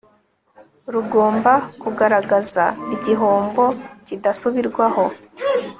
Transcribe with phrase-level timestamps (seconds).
[0.93, 2.63] rugomba kugaragaza
[2.95, 3.63] igihombo
[4.05, 5.03] kidasubirwaho